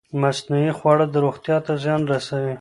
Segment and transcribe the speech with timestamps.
[0.21, 2.55] مصنوعي خواړه روغتیا ته زیان رسوي.